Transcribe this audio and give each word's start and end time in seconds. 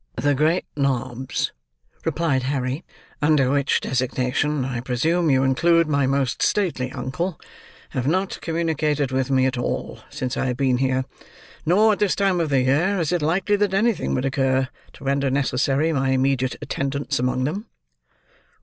"The 0.15 0.33
great 0.33 0.65
nobs," 0.75 1.51
replied 2.05 2.41
Harry, 2.49 2.83
"under 3.21 3.51
which 3.51 3.79
designation, 3.81 4.65
I 4.65 4.79
presume, 4.79 5.29
you 5.29 5.43
include 5.43 5.87
my 5.87 6.07
most 6.07 6.41
stately 6.41 6.91
uncle, 6.91 7.39
have 7.91 8.07
not 8.07 8.41
communicated 8.41 9.11
with 9.11 9.29
me 9.29 9.45
at 9.45 9.59
all, 9.59 9.99
since 10.09 10.35
I 10.35 10.47
have 10.47 10.57
been 10.57 10.79
here; 10.79 11.05
nor, 11.67 11.93
at 11.93 11.99
this 11.99 12.15
time 12.15 12.39
of 12.39 12.49
the 12.49 12.61
year, 12.61 12.99
is 12.99 13.11
it 13.11 13.21
likely 13.21 13.57
that 13.57 13.75
anything 13.75 14.15
would 14.15 14.25
occur 14.25 14.69
to 14.93 15.03
render 15.03 15.29
necessary 15.29 15.93
my 15.93 16.09
immediate 16.09 16.55
attendance 16.63 17.19
among 17.19 17.43
them." 17.43 17.67